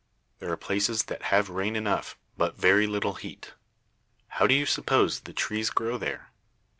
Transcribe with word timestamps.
There 0.39 0.51
are 0.51 0.57
places 0.57 1.03
that 1.03 1.21
have 1.29 1.51
rain 1.51 1.75
enough, 1.75 2.17
but 2.35 2.57
very 2.57 2.87
little 2.87 3.13
heat. 3.13 3.53
How 4.29 4.47
do 4.47 4.55
you 4.55 4.65
suppose 4.65 5.19
the 5.19 5.31
trees 5.31 5.69
grow 5.69 5.99
there? 5.99 6.31